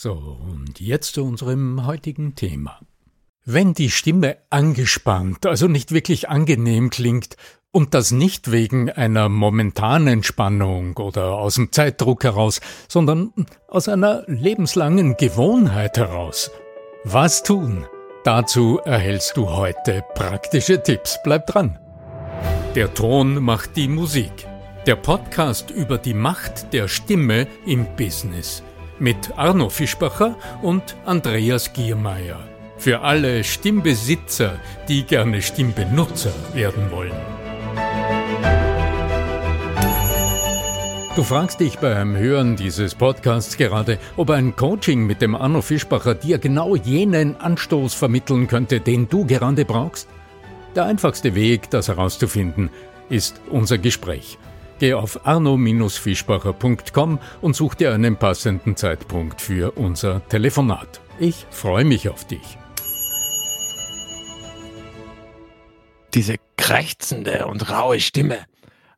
[0.00, 2.78] So, und jetzt zu unserem heutigen Thema.
[3.44, 7.34] Wenn die Stimme angespannt, also nicht wirklich angenehm klingt,
[7.72, 13.32] und das nicht wegen einer momentanen Spannung oder aus dem Zeitdruck heraus, sondern
[13.66, 16.52] aus einer lebenslangen Gewohnheit heraus.
[17.02, 17.84] Was tun?
[18.22, 21.18] Dazu erhältst du heute praktische Tipps.
[21.24, 21.76] Bleib dran.
[22.76, 24.46] Der Ton macht die Musik.
[24.86, 28.62] Der Podcast über die Macht der Stimme im Business
[28.98, 32.40] mit Arno Fischbacher und Andreas Giermeier.
[32.76, 37.12] Für alle Stimmbesitzer, die gerne Stimmbenutzer werden wollen.
[41.16, 46.14] Du fragst dich beim Hören dieses Podcasts gerade, ob ein Coaching mit dem Arno Fischbacher
[46.14, 50.08] dir genau jenen Anstoß vermitteln könnte, den du gerade brauchst?
[50.76, 52.70] Der einfachste Weg, das herauszufinden,
[53.08, 54.38] ist unser Gespräch.
[54.78, 61.00] Geh auf arno-fischbacher.com und such dir einen passenden Zeitpunkt für unser Telefonat.
[61.18, 62.56] Ich freue mich auf dich.
[66.14, 68.44] Diese krächzende und raue Stimme.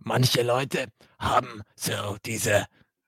[0.00, 2.66] Manche Leute haben so diese.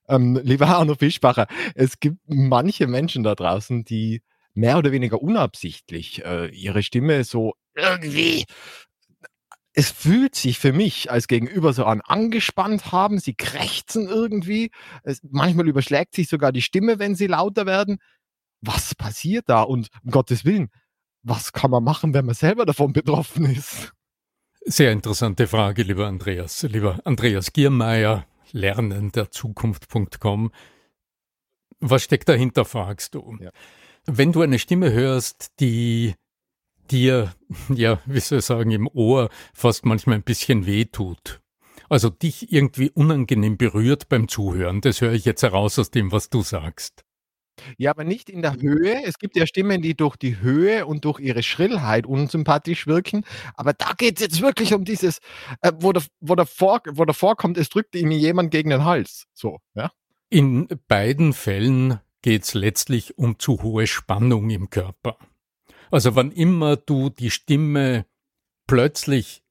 [0.08, 4.22] Ähm, lieber Arno Fischbacher, es gibt manche Menschen da draußen, die
[4.54, 8.46] mehr oder weniger unabsichtlich äh, ihre Stimme so irgendwie
[9.74, 14.70] es fühlt sich für mich als Gegenüber so an angespannt haben, sie krächzen irgendwie,
[15.02, 17.98] es, manchmal überschlägt sich sogar die Stimme, wenn sie lauter werden.
[18.60, 19.62] Was passiert da?
[19.62, 20.70] Und um Gottes Willen,
[21.22, 23.92] was kann man machen, wenn man selber davon betroffen ist?
[24.64, 26.62] Sehr interessante Frage, lieber Andreas.
[26.62, 30.52] Lieber Andreas Giermeier, lernenderzukunft.com.
[31.80, 33.36] Was steckt dahinter, fragst du?
[33.40, 33.50] Ja.
[34.06, 36.14] Wenn du eine Stimme hörst, die
[36.92, 37.34] dir,
[37.74, 41.40] ja, wie soll ich sagen, im Ohr fast manchmal ein bisschen weh tut.
[41.88, 44.80] Also dich irgendwie unangenehm berührt beim Zuhören.
[44.80, 47.04] Das höre ich jetzt heraus aus dem, was du sagst.
[47.76, 49.04] Ja, aber nicht in der Höhe.
[49.04, 53.24] Es gibt ja Stimmen, die durch die Höhe und durch ihre Schrillheit unsympathisch wirken.
[53.54, 55.18] Aber da geht es jetzt wirklich um dieses,
[55.60, 58.84] äh, wo, der, wo, der vor, wo der vorkommt, es drückt ihm jemand gegen den
[58.84, 59.26] Hals.
[59.34, 59.92] So, ja.
[60.30, 65.18] In beiden Fällen geht es letztlich um zu hohe Spannung im Körper.
[65.92, 68.06] Also wann immer du die Stimme
[68.66, 69.44] plötzlich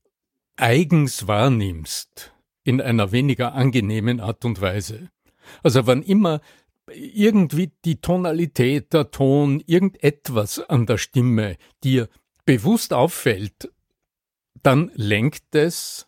[0.56, 5.12] eigens wahrnimmst, in einer weniger angenehmen Art und Weise.
[5.62, 6.42] Also wann immer
[6.92, 12.10] irgendwie die Tonalität, der Ton, irgendetwas an der Stimme dir
[12.44, 13.72] bewusst auffällt,
[14.64, 16.08] dann lenkt es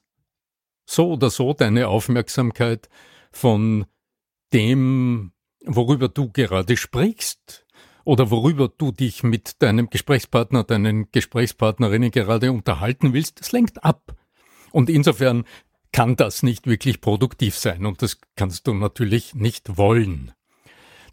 [0.89, 2.89] so oder so deine Aufmerksamkeit
[3.31, 3.85] von
[4.51, 5.31] dem,
[5.63, 7.62] worüber du gerade sprichst
[8.03, 14.15] oder worüber du dich mit deinem Gesprächspartner, deinen Gesprächspartnerinnen gerade unterhalten willst, das lenkt ab.
[14.71, 15.45] Und insofern
[15.91, 20.33] kann das nicht wirklich produktiv sein und das kannst du natürlich nicht wollen.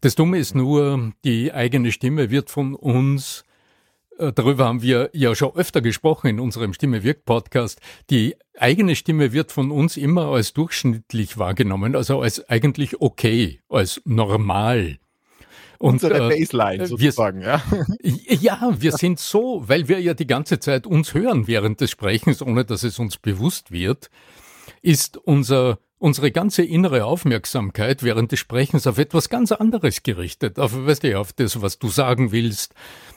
[0.01, 3.45] Das Dumme ist nur, die eigene Stimme wird von uns,
[4.19, 8.97] äh, darüber haben wir ja schon öfter gesprochen in unserem Stimme wirkt Podcast, die eigene
[8.97, 15.00] Stimme wird von uns immer als durchschnittlich wahrgenommen, also als eigentlich okay, als normal.
[15.81, 17.63] Und, Unsere äh, Baseline sozusagen, wir,
[18.03, 18.37] ja.
[18.39, 22.43] Ja, wir sind so, weil wir ja die ganze Zeit uns hören während des Sprechens,
[22.43, 24.11] ohne dass es uns bewusst wird,
[24.83, 30.75] ist unser unsere ganze innere Aufmerksamkeit während des Sprechens auf etwas ganz anderes gerichtet, auf,
[30.75, 32.75] weißt du, auf das, was du sagen willst,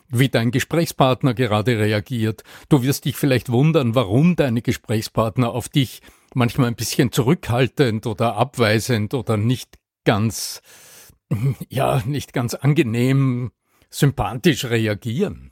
[0.10, 2.44] wie dein Gesprächspartner gerade reagiert.
[2.70, 6.02] Du wirst dich vielleicht wundern, warum deine Gesprächspartner auf dich
[6.34, 10.62] manchmal ein bisschen zurückhaltend oder abweisend oder nicht ganz
[11.70, 13.52] ja, nicht ganz angenehm,
[13.90, 15.52] sympathisch reagieren.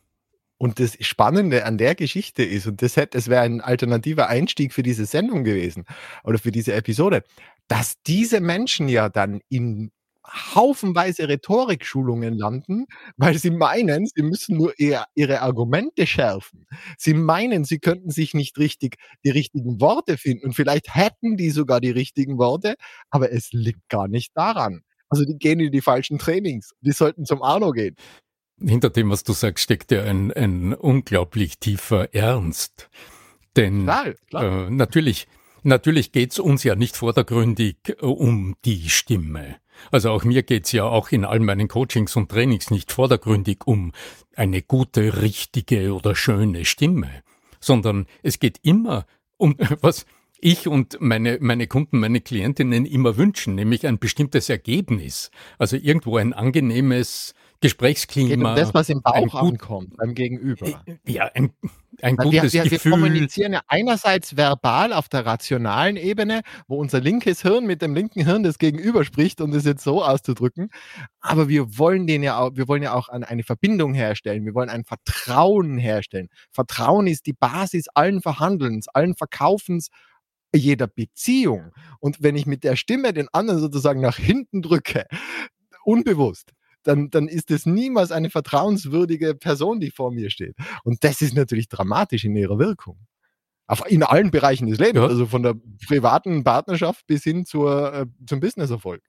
[0.57, 4.73] Und das Spannende an der Geschichte ist, und das hätte, es wäre ein alternativer Einstieg
[4.73, 5.85] für diese Sendung gewesen
[6.23, 7.23] oder für diese Episode,
[7.67, 9.91] dass diese Menschen ja dann in
[10.27, 12.85] haufenweise Rhetorikschulungen landen,
[13.17, 16.67] weil sie meinen, sie müssen nur ihr, ihre Argumente schärfen.
[16.97, 21.49] Sie meinen, sie könnten sich nicht richtig die richtigen Worte finden und vielleicht hätten die
[21.49, 22.75] sogar die richtigen Worte,
[23.09, 24.81] aber es liegt gar nicht daran.
[25.11, 26.71] Also die gehen in die falschen Trainings.
[26.81, 27.95] Die sollten zum Arno gehen
[28.63, 32.89] hinter dem, was du sagst, steckt ja ein, ein unglaublich tiefer Ernst.
[33.55, 34.67] Denn klar, klar.
[34.67, 35.27] Äh, natürlich,
[35.63, 39.57] natürlich geht's uns ja nicht vordergründig äh, um die Stimme.
[39.91, 43.93] Also auch mir geht's ja auch in all meinen Coachings und Trainings nicht vordergründig um
[44.35, 47.23] eine gute, richtige oder schöne Stimme,
[47.59, 49.05] sondern es geht immer
[49.37, 50.05] um was
[50.41, 55.31] ich und meine, meine Kunden, meine Klientinnen immer wünschen, nämlich ein bestimmtes Ergebnis.
[55.57, 58.27] Also irgendwo ein angenehmes, Gesprächsklima.
[58.29, 60.65] Geht um das, was im Bauch ankommt beim Gegenüber.
[60.87, 61.53] Äh, ja, ein,
[62.01, 62.91] ein gutes wir, wir, Gefühl.
[62.93, 67.93] Wir kommunizieren ja einerseits verbal auf der rationalen Ebene, wo unser linkes Hirn mit dem
[67.93, 70.69] linken Hirn des Gegenüber spricht, um das jetzt so auszudrücken.
[71.19, 74.43] Aber wir wollen den ja auch, wir wollen ja auch eine Verbindung herstellen.
[74.43, 76.29] Wir wollen ein Vertrauen herstellen.
[76.51, 79.89] Vertrauen ist die Basis allen Verhandelns, allen Verkaufens
[80.53, 81.71] jeder Beziehung.
[81.99, 85.05] Und wenn ich mit der Stimme den anderen sozusagen nach hinten drücke,
[85.83, 86.51] unbewusst,
[86.83, 90.55] dann, dann ist es niemals eine vertrauenswürdige Person, die vor mir steht.
[90.83, 92.97] Und das ist natürlich dramatisch in ihrer Wirkung.
[93.67, 95.07] Auf, in allen Bereichen des Lebens, ja.
[95.07, 95.55] also von der
[95.87, 99.01] privaten Partnerschaft bis hin zur, äh, zum Businesserfolg.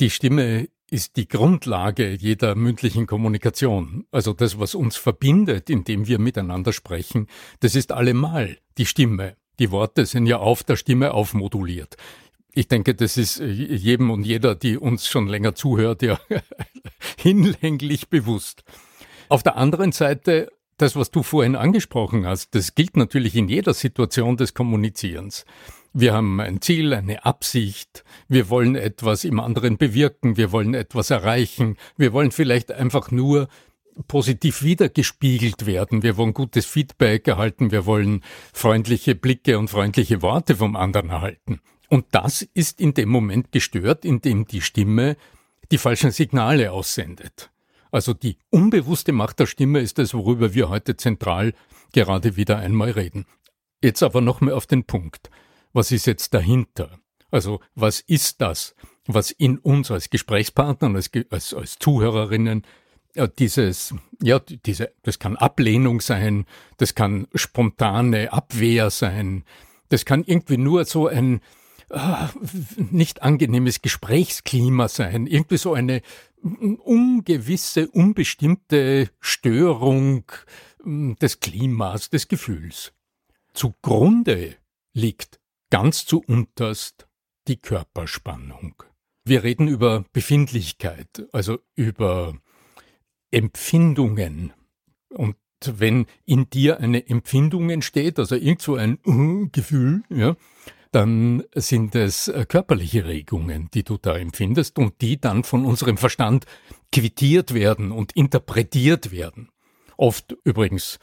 [0.00, 4.06] Die Stimme ist die Grundlage jeder mündlichen Kommunikation.
[4.10, 7.28] Also das, was uns verbindet, indem wir miteinander sprechen,
[7.60, 9.36] das ist allemal die Stimme.
[9.60, 11.98] Die Worte sind ja auf der Stimme aufmoduliert.
[12.52, 16.18] Ich denke, das ist jedem und jeder, die uns schon länger zuhört, ja
[17.18, 18.64] hinlänglich bewusst.
[19.28, 23.74] Auf der anderen Seite, das, was du vorhin angesprochen hast, das gilt natürlich in jeder
[23.74, 25.44] Situation des Kommunizierens.
[25.92, 31.10] Wir haben ein Ziel, eine Absicht, wir wollen etwas im anderen bewirken, wir wollen etwas
[31.10, 33.48] erreichen, wir wollen vielleicht einfach nur
[34.06, 40.56] positiv wiedergespiegelt werden, wir wollen gutes Feedback erhalten, wir wollen freundliche Blicke und freundliche Worte
[40.56, 41.60] vom anderen erhalten.
[41.88, 45.16] Und das ist in dem Moment gestört, in dem die Stimme
[45.70, 47.50] die falschen Signale aussendet.
[47.90, 51.52] Also die unbewusste Macht der Stimme ist es, worüber wir heute zentral
[51.92, 53.26] gerade wieder einmal reden.
[53.82, 55.30] Jetzt aber nochmal auf den Punkt.
[55.72, 57.00] Was ist jetzt dahinter?
[57.30, 58.74] Also was ist das,
[59.06, 62.64] was in uns als Gesprächspartner, als, als, als Zuhörerinnen
[63.14, 66.46] ja, dieses, ja, diese, das kann Ablehnung sein,
[66.76, 69.44] das kann spontane Abwehr sein,
[69.88, 71.40] das kann irgendwie nur so ein,
[71.92, 72.30] Ah,
[72.76, 76.02] nicht angenehmes Gesprächsklima sein, irgendwie so eine
[76.40, 80.24] ungewisse, unbestimmte Störung
[80.84, 82.92] hm, des Klimas, des Gefühls.
[83.54, 84.54] Zugrunde
[84.92, 85.40] liegt
[85.70, 87.08] ganz zu unterst
[87.48, 88.84] die Körperspannung.
[89.24, 92.38] Wir reden über Befindlichkeit, also über
[93.30, 94.52] Empfindungen.
[95.10, 100.36] Und wenn in dir eine Empfindung entsteht, also irgend ein uh, Gefühl, ja,
[100.92, 105.96] dann sind es äh, körperliche Regungen, die du da empfindest und die dann von unserem
[105.96, 106.46] Verstand
[106.92, 109.50] quittiert werden und interpretiert werden.
[109.96, 110.98] Oft übrigens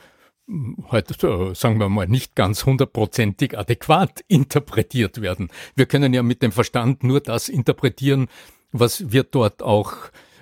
[0.47, 5.49] hm, heute, äh, sagen wir mal, nicht ganz hundertprozentig adäquat interpretiert werden.
[5.75, 8.27] Wir können ja mit dem Verstand nur das interpretieren,
[8.71, 9.93] was wir dort auch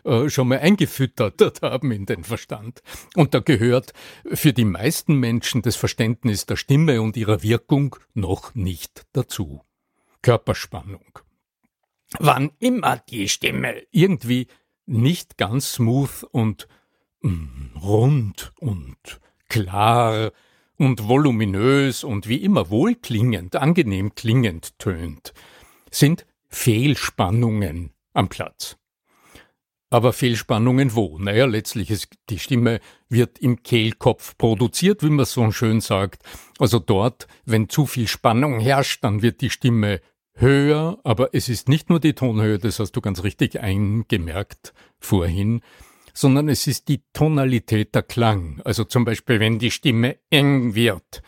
[0.05, 2.81] äh, schon mal eingefüttert haben in den Verstand.
[3.15, 3.93] Und da gehört
[4.31, 9.61] für die meisten Menschen das Verständnis der Stimme und ihrer Wirkung noch nicht dazu.
[10.21, 11.19] Körperspannung.
[12.19, 14.47] Wann immer die Stimme irgendwie
[14.85, 16.67] nicht ganz smooth und
[17.21, 19.19] mm, rund und
[19.49, 20.31] klar
[20.77, 25.33] und voluminös und wie immer wohlklingend, angenehm klingend tönt,
[25.89, 28.77] sind Fehlspannungen am Platz.
[29.95, 31.17] Aber Fehlspannungen wo?
[31.19, 36.21] Naja, letztlich ist die Stimme wird im Kehlkopf produziert, wie man so schön sagt.
[36.59, 40.01] Also dort, wenn zu viel Spannung herrscht, dann wird die Stimme
[40.33, 45.61] höher, aber es ist nicht nur die Tonhöhe, das hast du ganz richtig eingemerkt vorhin,
[46.13, 48.59] sondern es ist die Tonalität der Klang.
[48.65, 51.21] Also zum Beispiel, wenn die Stimme eng wird,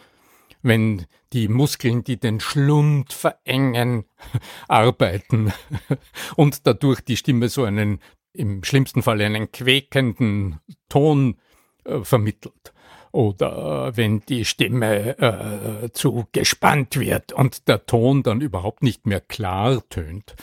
[0.61, 4.03] wenn die Muskeln, die den Schlund verengen,
[4.67, 5.53] arbeiten
[6.35, 7.99] und dadurch die Stimme so einen
[8.37, 11.37] im schlimmsten Fall einen quäkenden Ton
[11.85, 12.73] äh, vermittelt.
[13.11, 19.05] Oder äh, wenn die Stimme äh, zu gespannt wird und der Ton dann überhaupt nicht
[19.05, 20.35] mehr klar tönt,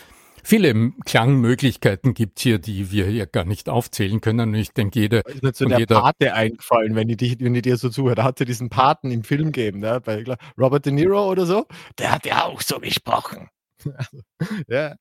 [0.46, 4.52] Viele Klangmöglichkeiten gibt's hier, die wir hier gar nicht aufzählen können.
[4.52, 5.26] Ich denke, jeder.
[5.26, 8.14] Ist mir zu der jeder, Pate eingefallen, wenn ich, dich, wenn ich dir so zuhöre.
[8.14, 10.02] Da hat sie diesen Paten im Film gegeben, ne?
[10.04, 10.22] bei
[10.58, 11.66] Robert De Niro oder so.
[11.98, 13.48] Der hat ja auch so gesprochen.
[14.68, 14.96] ja.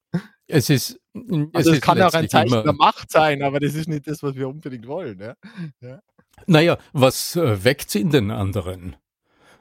[0.47, 0.97] Es ist.
[1.13, 4.07] Es also es kann auch ein Zeichen immer, der Macht sein, aber das ist nicht
[4.07, 5.19] das, was wir unbedingt wollen.
[5.19, 5.35] Ja?
[5.81, 5.99] Ja.
[6.47, 8.95] Naja, was äh, weckt's in den anderen?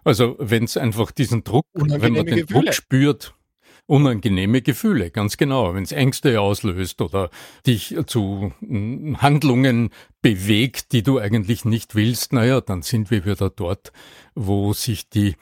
[0.05, 2.65] Also, wenn es einfach diesen Druck, wenn man den Gefühle.
[2.65, 3.35] Druck spürt,
[3.87, 5.75] unangenehme Gefühle, ganz genau.
[5.75, 7.31] Wenn es Ängste auslöst oder
[7.67, 9.91] dich zu hm, Handlungen
[10.23, 13.93] bewegt, die du eigentlich nicht willst, naja, dann sind wir wieder dort,
[14.35, 15.37] wo sich die,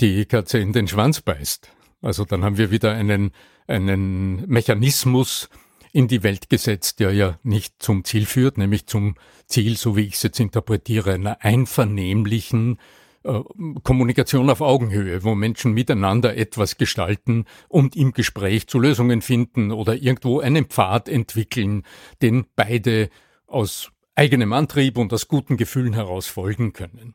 [0.00, 1.70] die Katze in den Schwanz beißt.
[2.02, 3.30] Also dann haben wir wieder einen,
[3.66, 5.48] einen Mechanismus
[5.92, 9.14] in die Welt gesetzt, der ja nicht zum Ziel führt, nämlich zum
[9.46, 12.78] Ziel, so wie ich es jetzt interpretiere, einer einvernehmlichen
[13.24, 13.40] äh,
[13.82, 19.94] Kommunikation auf Augenhöhe, wo Menschen miteinander etwas gestalten und im Gespräch zu Lösungen finden oder
[19.94, 21.84] irgendwo einen Pfad entwickeln,
[22.22, 23.10] den beide
[23.46, 27.14] aus eigenem Antrieb und aus guten Gefühlen heraus folgen können.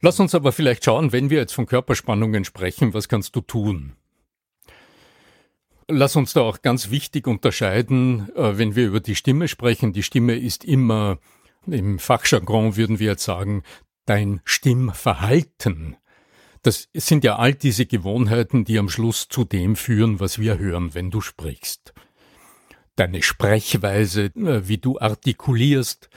[0.00, 3.92] Lass uns aber vielleicht schauen, wenn wir jetzt von Körperspannungen sprechen, was kannst du tun?
[5.88, 9.92] Lass uns da auch ganz wichtig unterscheiden, äh, wenn wir über die Stimme sprechen.
[9.92, 11.18] Die Stimme ist immer,
[11.66, 13.62] im Fachjargon würden wir jetzt sagen,
[14.06, 15.96] dein Stimmverhalten.
[16.62, 20.94] Das sind ja all diese Gewohnheiten, die am Schluss zu dem führen, was wir hören,
[20.94, 21.92] wenn du sprichst.
[22.94, 26.08] Deine Sprechweise, äh, wie du artikulierst,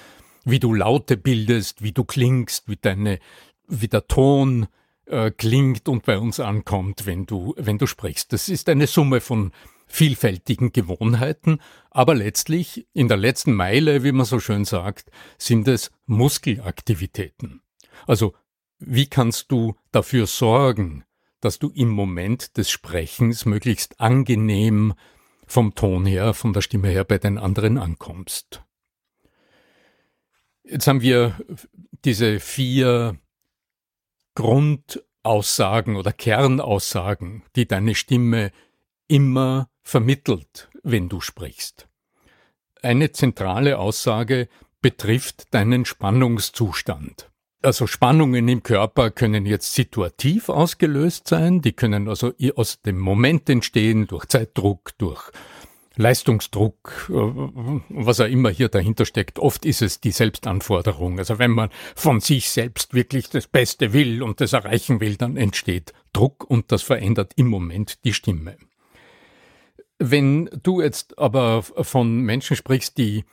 [0.43, 3.19] wie du Laute bildest, wie du klingst, wie deine,
[3.67, 4.67] wie der Ton
[5.05, 8.33] äh, klingt und bei uns ankommt, wenn du, wenn du sprichst.
[8.33, 9.51] Das ist eine Summe von
[9.88, 11.59] vielfältigen Gewohnheiten,
[11.91, 17.62] aber letztlich in der letzten Meile, wie man so schön sagt, sind es Muskelaktivitäten.
[18.07, 18.33] Also,
[18.79, 21.05] wie kannst du dafür sorgen,
[21.39, 24.93] dass du im Moment des Sprechens möglichst angenehm
[25.45, 28.63] vom Ton her, von der Stimme her bei den anderen ankommst?
[30.63, 31.39] Jetzt haben wir
[32.03, 33.19] diese vier
[34.36, 38.51] Grundaussagen oder Kernaussagen, die deine Stimme
[39.08, 41.88] immer vermittelt, wenn du sprichst.
[42.82, 44.48] Eine zentrale Aussage
[44.82, 47.32] betrifft deinen Spannungszustand.
[47.63, 53.50] Also Spannungen im Körper können jetzt situativ ausgelöst sein, die können also aus dem Moment
[53.50, 55.32] entstehen, durch Zeitdruck, durch
[55.98, 59.40] Leistungsdruck, äh, was auch immer hier dahinter steckt.
[59.40, 61.20] Oft ist es die Selbstanforderung.
[61.20, 65.38] Also wenn man von sich selbst wirklich das Beste will und das erreichen will, dann
[65.38, 68.58] entsteht Druck und das verändert im Moment die Stimme.
[69.98, 73.24] Wenn du jetzt aber von Menschen sprichst, die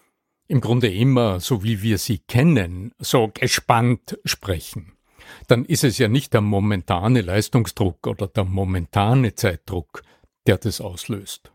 [0.47, 4.92] im Grunde immer, so wie wir sie kennen, so gespannt sprechen,
[5.49, 10.02] dann ist es ja nicht der momentane Leistungsdruck oder der momentane Zeitdruck,
[10.47, 11.52] der das auslöst,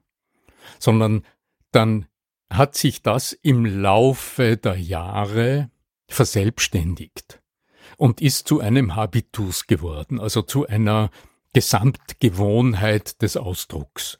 [0.80, 1.24] sondern
[1.72, 2.08] dann
[2.50, 5.70] hat sich das im Laufe der Jahre
[6.08, 7.42] verselbstständigt
[7.98, 11.10] und ist zu einem Habitus geworden, also zu einer
[11.54, 14.20] Gesamtgewohnheit des Ausdrucks.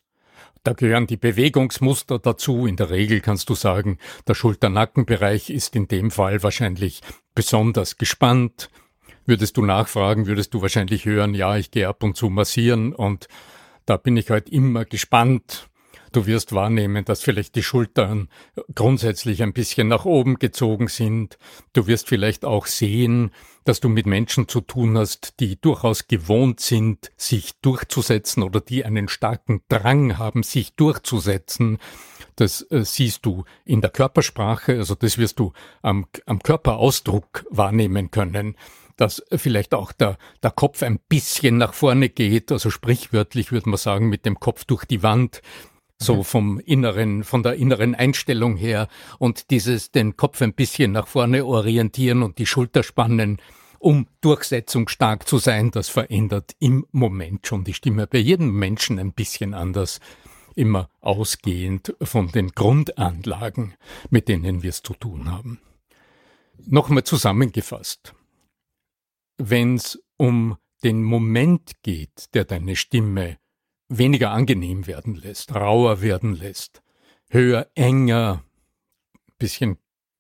[0.64, 2.68] Da gehören die Bewegungsmuster dazu.
[2.68, 7.02] In der Regel kannst du sagen, der Schulter-Nackenbereich ist in dem Fall wahrscheinlich
[7.36, 8.70] besonders gespannt.
[9.26, 13.30] Würdest du nachfragen, würdest du wahrscheinlich hören, ja, ich gehe ab und zu massieren und
[13.86, 15.70] da bin ich halt immer gespannt.
[16.12, 18.30] Du wirst wahrnehmen, dass vielleicht die Schultern
[18.74, 21.38] grundsätzlich ein bisschen nach oben gezogen sind.
[21.74, 23.32] Du wirst vielleicht auch sehen,
[23.66, 28.86] dass du mit Menschen zu tun hast, die durchaus gewohnt sind, sich durchzusetzen oder die
[28.86, 31.78] einen starken Drang haben, sich durchzusetzen.
[32.38, 38.12] Das äh, siehst du in der Körpersprache, also das wirst du am, am Körperausdruck wahrnehmen
[38.12, 38.56] können
[38.98, 43.78] dass vielleicht auch der, der Kopf ein bisschen nach vorne geht, also sprichwörtlich würde man
[43.78, 45.42] sagen, mit dem Kopf durch die Wand
[46.00, 48.88] so vom inneren, von der inneren Einstellung her
[49.20, 53.42] und dieses den Kopf ein bisschen nach vorne orientieren und die Schulter spannen,
[53.80, 58.08] um durchsetzungsstark zu sein, das verändert im Moment schon die Stimme.
[58.08, 60.00] Bei jedem Menschen ein bisschen anders,
[60.56, 63.76] immer ausgehend von den Grundanlagen,
[64.10, 65.60] mit denen wir es zu tun haben.
[66.66, 68.14] Nochmal zusammengefasst.
[69.38, 73.38] Wenn es um den Moment geht, der deine Stimme
[73.90, 76.82] weniger angenehm werden lässt, rauer werden lässt,
[77.30, 78.44] höher, enger,
[79.40, 79.78] bisschen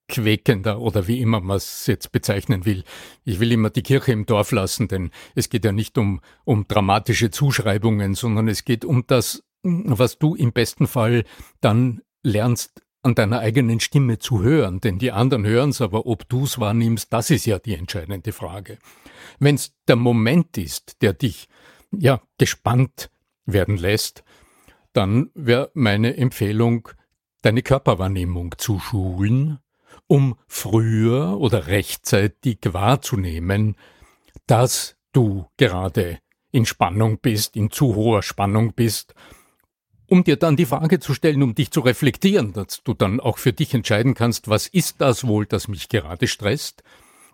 [0.08, 2.84] quäkender oder wie immer man es jetzt bezeichnen will.
[3.26, 6.68] Ich will immer die Kirche im Dorf lassen, denn es geht ja nicht um, um
[6.68, 11.26] dramatische Zuschreibungen, sondern es geht um das, was du im besten Fall
[11.60, 16.28] dann lernst an deiner eigenen Stimme zu hören, denn die anderen hören es, aber ob
[16.30, 18.80] du es wahrnimmst, das ist ja die entscheidende Frage.
[19.40, 21.48] Wenn es der Moment ist, der dich
[21.92, 23.10] ja gespannt
[23.48, 24.24] werden lässt,
[24.94, 26.89] dann wäre meine Empfehlung,
[27.42, 29.60] deine Körperwahrnehmung zu schulen,
[30.06, 33.75] um früher oder rechtzeitig wahrzunehmen,
[34.46, 36.20] dass du gerade
[36.51, 39.13] in Spannung bist, in zu hoher Spannung bist,
[40.08, 43.38] um dir dann die Frage zu stellen, um dich zu reflektieren, dass du dann auch
[43.38, 46.84] für dich entscheiden kannst, was ist das wohl, das mich gerade stresst?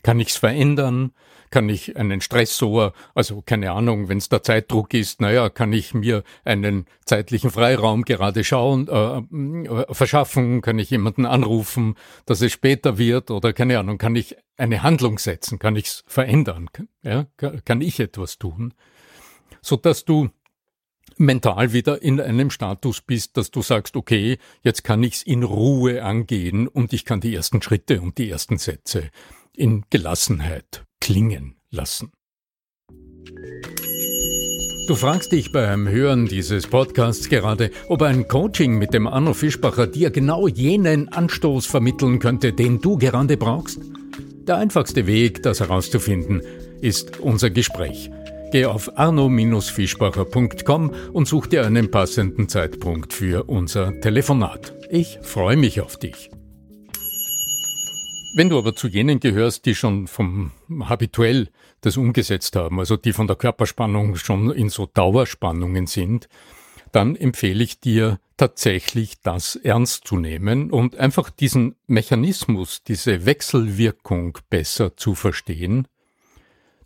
[0.04, 1.14] Kann ich's verändern?
[1.50, 5.94] Kann ich einen Stressor, also keine Ahnung, wenn es der Zeitdruck ist, naja, kann ich
[5.94, 9.20] mir einen zeitlichen Freiraum gerade schauen, äh,
[9.70, 10.62] äh, verschaffen?
[10.62, 11.96] Kann ich jemanden anrufen,
[12.26, 13.32] dass es später wird?
[13.32, 15.60] Oder keine Ahnung, kann ich eine Handlung setzen?
[15.60, 16.70] Kann ich's verändern?
[17.04, 18.74] Ja, kann ich etwas tun?
[19.62, 20.30] So dass du
[21.18, 26.04] mental wieder in einem Status bist, dass du sagst, okay, jetzt kann ich's in Ruhe
[26.04, 29.12] angehen und ich kann die ersten Schritte und die ersten Sätze
[29.56, 32.12] in Gelassenheit klingen lassen.
[34.88, 39.88] Du fragst dich beim Hören dieses Podcasts gerade, ob ein Coaching mit dem Arno Fischbacher
[39.88, 43.80] dir genau jenen Anstoß vermitteln könnte, den du gerade brauchst?
[44.46, 46.42] Der einfachste Weg, das herauszufinden,
[46.82, 48.12] ist unser Gespräch.
[48.52, 54.74] Geh auf arno-fischbacher.com und such dir einen passenden Zeitpunkt für unser Telefonat.
[54.90, 56.30] Ich freue mich auf dich.
[58.36, 60.54] Wenn du aber zu jenen gehörst, die schon vom
[60.86, 61.50] habituell
[61.82, 66.28] das umgesetzt haben, also die von der Körperspannung schon in so Dauerspannungen sind,
[66.92, 74.40] dann empfehle ich dir tatsächlich das ernst zu nehmen und einfach diesen Mechanismus, diese Wechselwirkung
[74.50, 75.88] besser zu verstehen,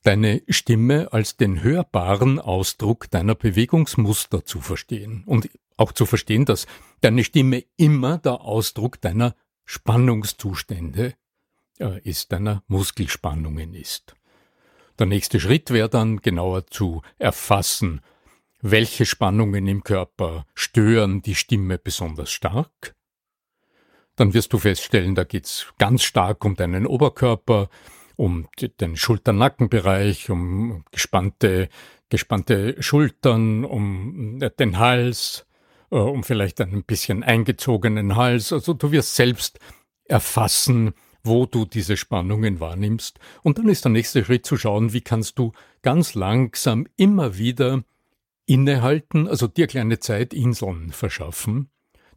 [0.04, 6.68] deine Stimme als den hörbaren Ausdruck deiner Bewegungsmuster zu verstehen und auch zu verstehen, dass
[7.00, 11.14] deine Stimme immer der Ausdruck deiner Spannungszustände
[11.80, 14.16] ist, deiner Muskelspannungen ist.
[15.00, 18.02] Der nächste Schritt wäre dann genauer zu erfassen,
[18.62, 22.96] welche Spannungen im Körper stören die Stimme besonders stark.
[24.16, 27.70] Dann wirst du feststellen, da geht's ganz stark um deinen Oberkörper,
[28.16, 28.48] um
[28.82, 31.70] den Schulternackenbereich, um gespannte,
[32.10, 35.46] gespannte Schultern, um äh, den Hals,
[35.92, 38.52] äh, um vielleicht einen bisschen eingezogenen Hals.
[38.52, 39.60] Also du wirst selbst
[40.06, 40.96] erfassen,
[41.28, 43.20] wo du diese Spannungen wahrnimmst.
[43.44, 47.84] Und dann ist der nächste Schritt zu schauen, wie kannst du ganz langsam immer wieder
[48.46, 51.70] innehalten, also dir kleine Zeitinseln verschaffen,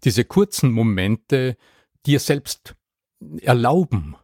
[0.04, 1.56] diese kurzen Momente
[2.06, 2.76] dir selbst
[3.42, 4.16] erlauben,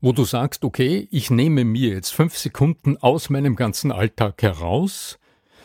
[0.00, 5.18] wo du sagst, okay, ich nehme mir jetzt fünf Sekunden aus meinem ganzen Alltag heraus,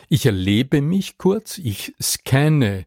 [0.08, 2.84] ich erlebe mich kurz, ich scanne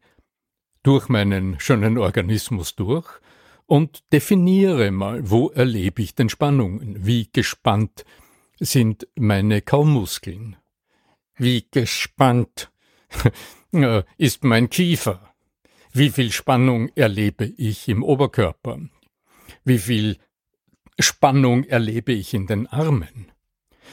[0.82, 3.08] durch meinen schönen Organismus durch
[3.66, 7.04] und definiere mal, wo erlebe ich denn Spannungen?
[7.04, 8.04] Wie gespannt
[8.58, 10.56] sind meine Kaumuskeln?
[11.36, 12.70] Wie gespannt
[13.72, 15.34] äh, ist mein Kiefer?
[15.92, 18.80] Wie viel Spannung erlebe ich im Oberkörper?
[19.64, 20.18] Wie viel
[20.98, 23.32] Spannung erlebe ich in den Armen?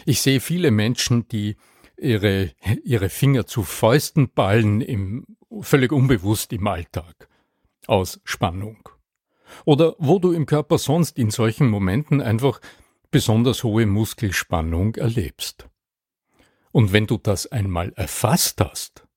[0.06, 1.56] Ich sehe viele Menschen, die
[1.98, 2.52] ihre,
[2.84, 5.26] ihre Finger zu Fäusten ballen, im,
[5.62, 7.30] völlig unbewusst im Alltag,
[7.88, 8.90] aus Spannung
[9.66, 12.60] oder wo du im Körper sonst in solchen Momenten einfach
[13.12, 15.68] besonders hohe Muskelspannung erlebst.
[16.72, 19.08] Und wenn du das einmal erfasst hast,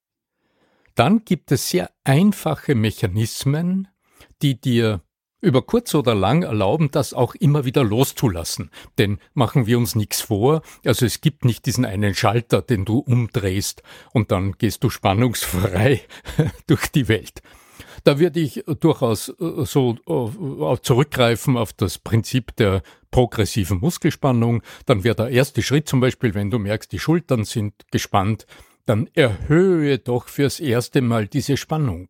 [0.94, 3.88] dann gibt es sehr einfache Mechanismen,
[4.42, 5.02] die dir
[5.40, 8.70] über kurz oder lang erlauben, das auch immer wieder loszulassen.
[8.98, 12.98] Denn machen wir uns nichts vor, also es gibt nicht diesen einen Schalter, den du
[12.98, 16.02] umdrehst und dann gehst du spannungsfrei
[16.66, 17.42] durch die Welt.
[18.04, 24.62] Da würde ich durchaus äh, so äh, zurückgreifen auf das Prinzip der progressiven Muskelspannung.
[24.86, 28.46] Dann wäre der erste Schritt zum Beispiel, wenn du merkst, die Schultern sind gespannt,
[28.84, 32.08] dann erhöhe doch fürs erste Mal diese Spannung.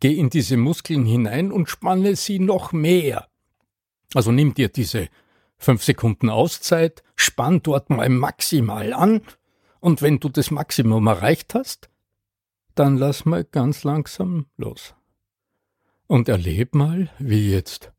[0.00, 3.28] Geh in diese Muskeln hinein und spanne sie noch mehr.
[4.14, 5.08] Also nimm dir diese
[5.58, 9.22] fünf Sekunden Auszeit, spann dort mal maximal an
[9.80, 11.88] und wenn du das Maximum erreicht hast,
[12.78, 14.94] dann lass mal ganz langsam los
[16.06, 17.92] und erleb mal, wie jetzt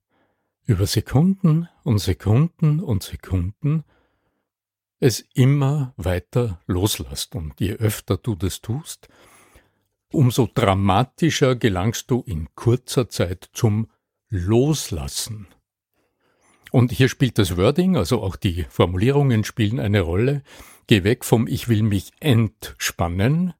[0.65, 3.83] über Sekunden und Sekunden und Sekunden
[4.99, 7.35] es immer weiter loslässt.
[7.35, 9.07] Und je öfter du das tust,
[10.11, 13.89] umso dramatischer gelangst du in kurzer Zeit zum
[14.29, 15.47] Loslassen.
[16.71, 20.43] Und hier spielt das Wording, also auch die Formulierungen spielen eine Rolle.
[20.87, 23.53] Geh weg vom Ich will mich entspannen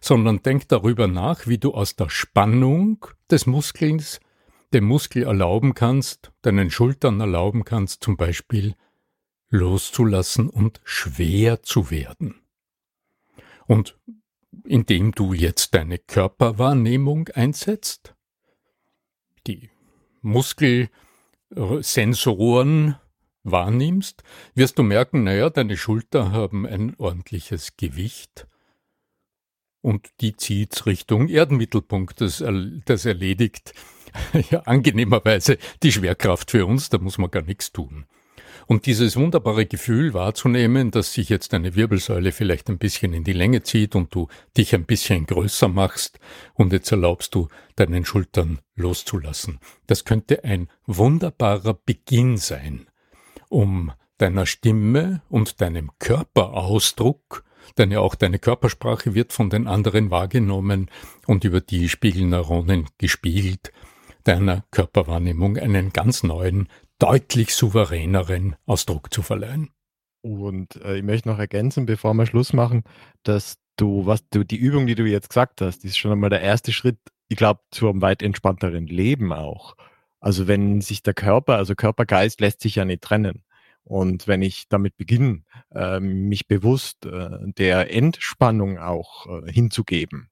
[0.00, 4.20] sondern denk darüber nach, wie du aus der Spannung des Muskels
[4.72, 8.74] dem Muskel erlauben kannst, deinen Schultern erlauben kannst, zum Beispiel
[9.50, 12.40] loszulassen und schwer zu werden.
[13.66, 13.98] Und
[14.64, 18.14] indem du jetzt deine Körperwahrnehmung einsetzt,
[19.46, 19.70] die
[20.22, 22.96] Muskelsensoren
[23.44, 28.46] wahrnimmst, wirst du merken, naja, deine Schulter haben ein ordentliches Gewicht
[29.84, 32.20] und die zieht Richtung Erdenmittelpunkt.
[32.22, 32.42] Das,
[32.86, 33.74] das erledigt
[34.50, 38.06] ja, angenehmerweise die Schwerkraft für uns, da muss man gar nichts tun.
[38.66, 43.34] Und dieses wunderbare Gefühl wahrzunehmen, dass sich jetzt deine Wirbelsäule vielleicht ein bisschen in die
[43.34, 46.18] Länge zieht und du dich ein bisschen größer machst
[46.54, 49.60] und jetzt erlaubst du deinen Schultern loszulassen.
[49.86, 52.86] Das könnte ein wunderbarer Beginn sein,
[53.50, 57.44] um deiner Stimme und deinem Körperausdruck
[57.78, 60.90] denn ja auch deine Körpersprache wird von den anderen wahrgenommen
[61.26, 63.72] und über die Spiegelneuronen gespiegelt,
[64.24, 69.70] deiner Körperwahrnehmung einen ganz neuen, deutlich souveräneren Ausdruck zu verleihen.
[70.22, 72.84] Und äh, ich möchte noch ergänzen, bevor wir Schluss machen,
[73.24, 76.40] dass du, was du, die Übung, die du jetzt gesagt hast, ist schon einmal der
[76.40, 76.98] erste Schritt,
[77.28, 79.74] ich glaube, zu einem weit entspannteren Leben auch.
[80.20, 83.44] Also wenn sich der Körper, also Körper-Geist lässt sich ja nicht trennen.
[83.84, 85.42] Und wenn ich damit beginne,
[85.74, 90.30] äh, mich bewusst äh, der Entspannung auch äh, hinzugeben,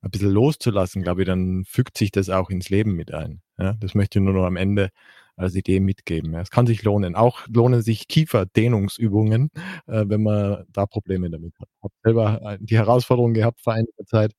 [0.00, 3.40] ein bisschen loszulassen, glaube ich, dann fügt sich das auch ins Leben mit ein.
[3.58, 3.74] Ja?
[3.80, 4.90] Das möchte ich nur noch am Ende
[5.36, 6.32] als Idee mitgeben.
[6.34, 6.40] Ja?
[6.42, 7.16] Es kann sich lohnen.
[7.16, 9.50] Auch lohnen sich Kieferdehnungsübungen,
[9.86, 11.68] äh, wenn man da Probleme damit hat.
[11.78, 14.32] Ich habe selber äh, die Herausforderung gehabt vor einiger Zeit,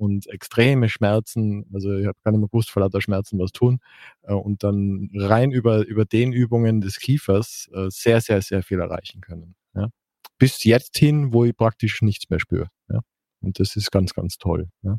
[0.00, 1.66] und extreme Schmerzen.
[1.74, 3.80] Also ich habe gar nicht mehr gewusst, vor lauter Schmerzen was tun.
[4.22, 8.80] Äh, und dann rein über, über den Übungen des Kiefers äh, sehr, sehr, sehr viel
[8.80, 9.54] erreichen können.
[9.74, 9.90] Ja.
[10.38, 12.68] Bis jetzt hin, wo ich praktisch nichts mehr spüre.
[12.88, 13.00] Ja.
[13.42, 14.70] Und das ist ganz, ganz toll.
[14.82, 14.98] Ja.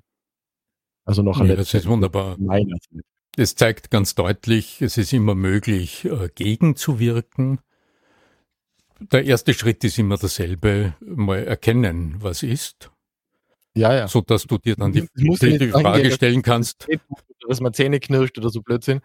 [1.03, 2.37] Also noch ein ja, Das ist wunderbar.
[3.37, 7.59] Es zeigt ganz deutlich, es ist immer möglich, äh, gegenzuwirken.
[8.99, 12.91] Der erste Schritt ist immer derselbe, mal erkennen, was ist
[13.75, 14.07] ja, ja.
[14.07, 16.87] So dass du dir dann die, die Frage gehen, stellen kannst.
[17.47, 19.01] Dass man Zähne knirscht oder so Blödsinn.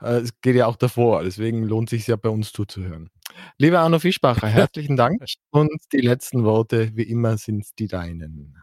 [0.00, 1.24] Äh, es geht ja auch davor.
[1.24, 3.10] Deswegen lohnt es sich ja bei uns zuzuhören.
[3.58, 5.22] Lieber Arno Fischbacher, herzlichen Dank.
[5.50, 8.56] Und die letzten Worte, wie immer, sind die deinen.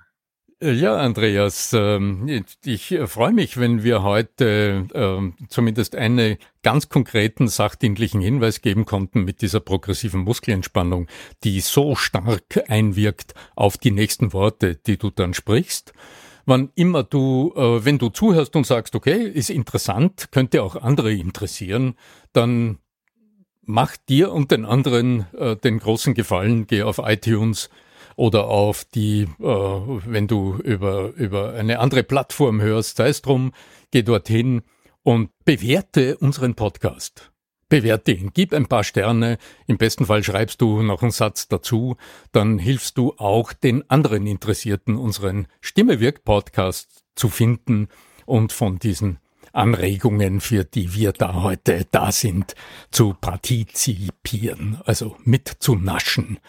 [0.59, 6.89] Äh, ja, Andreas, ähm, ich äh, freue mich, wenn wir heute ähm, zumindest einen ganz
[6.89, 11.07] konkreten sachdienlichen Hinweis geben konnten mit dieser progressiven Muskelentspannung,
[11.43, 15.93] die so stark einwirkt auf die nächsten Worte, die du dann sprichst.
[16.47, 21.13] Wann immer du, äh, wenn du zuhörst und sagst, okay, ist interessant, könnte auch andere
[21.13, 21.95] interessieren,
[22.33, 22.79] dann
[23.61, 25.25] mach dir und den anderen
[25.61, 27.69] den großen Gefallen, geh auf iTunes,
[28.17, 33.53] oder auf die, äh, wenn du über, über eine andere Plattform hörst, sei es drum,
[33.91, 34.63] geh dorthin
[35.03, 37.31] und bewerte unseren Podcast.
[37.69, 41.95] Bewerte ihn, gib ein paar Sterne, im besten Fall schreibst du noch einen Satz dazu,
[42.31, 47.87] dann hilfst du auch den anderen Interessierten, unseren Stimme wirkt Podcast zu finden
[48.25, 49.19] und von diesen
[49.53, 52.55] Anregungen, für die wir da heute da sind,
[52.89, 56.39] zu partizipieren, also mitzunaschen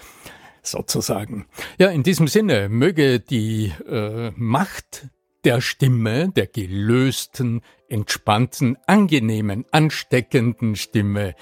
[0.71, 1.47] sozusagen.
[1.79, 5.09] Ja, in diesem Sinne möge die äh, Macht
[5.45, 11.35] der Stimme, der gelösten, entspannten, angenehmen, ansteckenden Stimme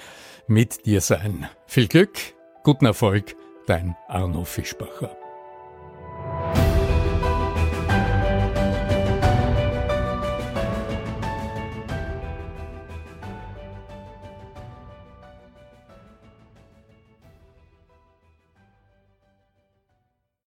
[0.47, 1.49] mit dir sein.
[1.65, 2.17] Viel Glück,
[2.63, 3.35] guten Erfolg,
[3.65, 5.16] dein Arno Fischbacher.